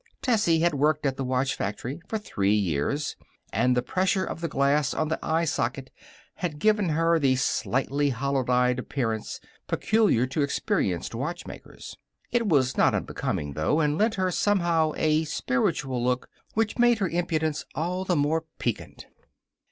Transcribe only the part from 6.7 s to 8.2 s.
her the slightly